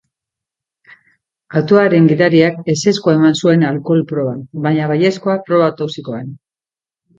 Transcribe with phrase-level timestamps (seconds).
[1.61, 6.37] Autoaren gidariak ezezkoa eman zuen alkohol-proban, baina baiezkoa proba-toxikoan.